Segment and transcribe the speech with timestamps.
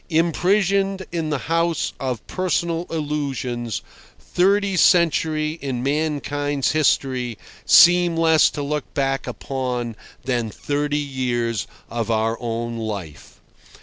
[0.09, 3.83] Imprisoned in the house of personal illusions,
[4.19, 12.09] thirty centuries in mankind's history seem less to look back upon than thirty years of
[12.09, 13.39] our own life.